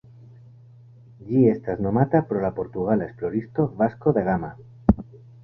[1.27, 4.53] Ĝi estas nomata pro la portugala esploristo Vasco da Gama.